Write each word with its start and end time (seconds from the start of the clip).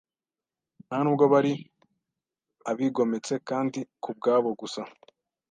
Ntanubwo 0.87 1.23
bari 1.33 1.53
abigometse 2.71 3.33
kandi 3.49 3.79
kubwabo 4.03 4.49
gusa 4.59 4.81